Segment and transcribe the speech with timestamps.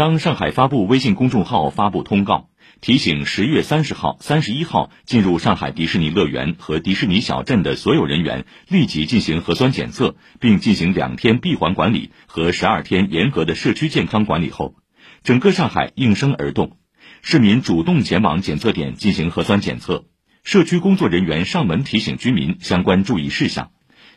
[0.00, 2.48] 当上海发布微信公众号发布通告，
[2.80, 14.74] 提醒十月三十号、三十一号进入上海迪士尼乐园和迪士尼小镇的所有人员立即进行核酸检测，并进行两天闭环管理和十二天严格的社区健康管理后，
[15.22, 16.78] 整个上海应声而动，
[17.20, 20.06] 市民主动前往检测点进行核酸检测，
[20.42, 23.70] 社区工作人员上门提醒居民相关注意事项。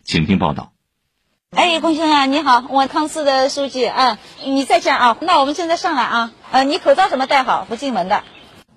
[0.05, 0.72] 请听报道。
[1.55, 5.17] 哎，龚先生你好，我康市的书记啊，你在家啊？
[5.21, 7.65] 那我们现在上来啊，呃，你口罩怎么戴好？
[7.69, 8.23] 不进门的。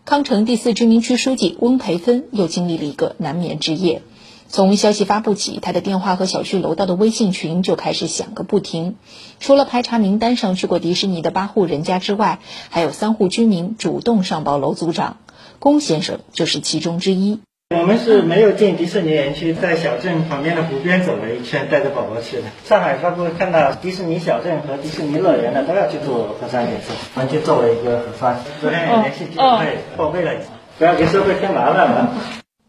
[0.04, 4.02] 康城第四居民区书记翁培芬又经历了一个难眠之夜。
[4.48, 8.96] 从消息发布起，他的电话和小区楼道的微信群就开始响个不停。
[9.40, 15.16] 除了排查名单上去过迪士尼的八户人家之外，还有三户居民主动上报楼组长，
[15.58, 17.40] 龚先生就是其中之一。
[17.74, 22.44] 我们是没有进迪士尼园区，在小镇旁边的湖边走了一圈，带着宝宝去的。
[22.64, 28.38] 上海发布看到迪士尼小镇和迪士尼乐园的都要去做核酸检测，我们就做了一个核酸。
[28.60, 30.32] 昨天也联系居委会报备了，
[30.78, 32.14] 不要给社会添麻烦了。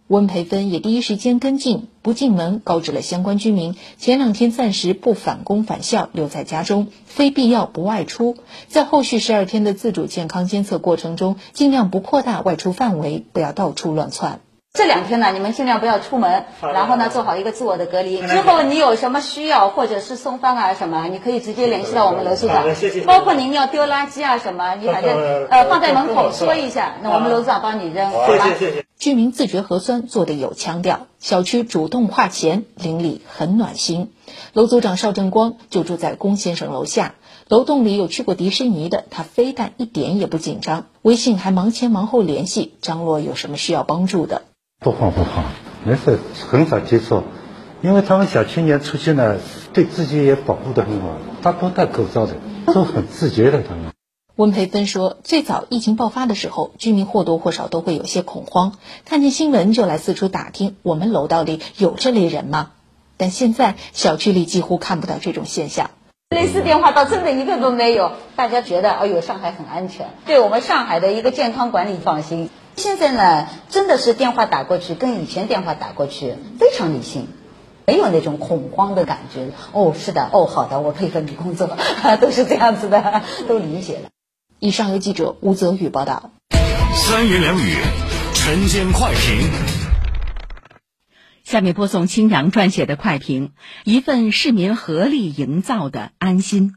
[0.08, 8.36] 温培芬也第一时间跟进，不进门，告知了相关居民，前两天暂时不返工返校，留在家中，非必要不外出。
[8.68, 14.40] 在后续十二天的自主健康监测过程中，尽量不扩大外出范围，不要到处乱窜。
[14.78, 18.22] 这两天呢，你们尽量不要出门，然后呢，做好一个自我的隔离。
[18.22, 22.64] 之后你有什么需要或者是送饭啊什么，你可以直接联系到我们楼组长。
[23.08, 28.46] 包括您要丢垃圾啊什么，你反正呃放在门口说一下，那我们楼组长帮你扔，好吧？
[29.00, 34.12] 居民自觉核酸做的有腔调，小区主动跨钱，邻里很暖心。
[34.54, 37.16] 楼组长邵正光就住在龚先生楼下，
[37.48, 44.44] 楼栋里有去过迪士尼的，他非但一点也不紧张，微信还忙前忙后联系张罗有什么需要帮助的。
[44.80, 45.44] 不慌不慌，
[45.84, 47.24] 没事，很少接触，
[47.82, 49.38] 因为他们小青年出去呢，
[49.74, 52.36] 对自己也保护的很好，他都戴口罩的，
[52.68, 53.92] 都很自觉的他们。
[54.36, 62.70] 温培芬说，最早疫情爆发的时候，居民或多或少都会有些恐慌，看见新闻就来四处打听，我们楼道里有这类人吗？
[63.18, 65.90] 但现在小区里几乎看不到这种现象，
[66.30, 72.52] 类似电话倒真的一个都没有，大家觉得哎呦上海很安全，对我们上海的一个健康管理放心。
[72.78, 77.28] 现在呢，真的是电话打过去，跟以前电话打过去非常理性，
[77.88, 79.50] 没有那种恐慌的感觉。
[79.72, 81.76] 哦，是的，哦，好的，我配合你工作，
[82.22, 84.10] 都是这样子的， 都理解了。
[84.60, 86.32] 以上由记者吴泽宇报道。
[86.94, 87.78] 三言两语，
[88.36, 89.50] 晨间快评。
[91.44, 93.54] 下面播送青阳撰写的快评：
[93.86, 96.76] 一份市民合力营造的安心。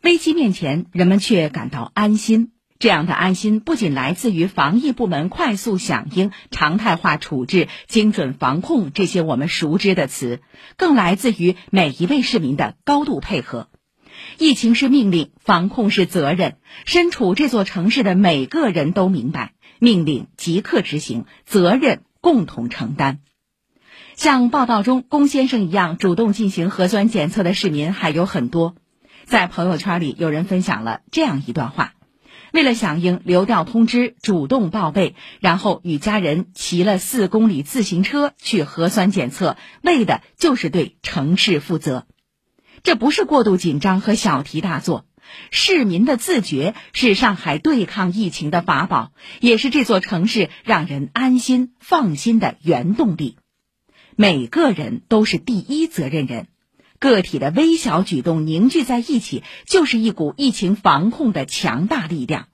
[0.00, 2.52] 危机面前，人们却感到安心。
[2.84, 10.42] 这样的安心不仅来自于防疫部门快速响应、常态化处置、精准防控这些我们熟知的词，
[10.76, 13.70] 更来自于每一位市民的高度配合。
[14.36, 16.58] 疫情是命令，防控是责任。
[16.84, 23.20] 身处这座城市的每个人都明白，命令即刻执行，责任共同承担。
[24.14, 28.74] 像报道中龚先生一样主动进行核酸检测的市民还有很多。
[29.24, 31.93] 在朋友圈里，有人分享了这样一段话。
[32.54, 42.06] 为了响应流调通知，主动报备，然后与家人骑了四公里自行车去核酸检测，为的就是对城市负责。
[42.84, 45.04] 这不是过度紧张和小题大做，
[45.50, 49.10] 市民的自觉是上海对抗疫情的法宝，
[49.40, 53.36] 也是这座城市让人安心放心的原动力。
[54.14, 56.46] 每个人都是第一责任人。
[57.04, 62.48] 个体的微小举动凝聚在一起，就是一股疫情防控的强大力量。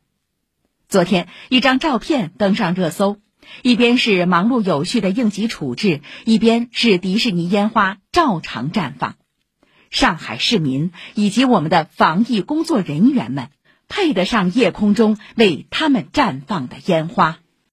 [0.88, 3.18] 昨天，一张照片登上热搜，
[3.62, 9.14] 一边是忙碌有序的应急处置，一边是迪士尼烟花照常绽放。
[9.88, 13.50] 上海市民以及我们的防疫工作人员们，
[13.86, 17.38] 配得上夜空中为他们绽放的烟花。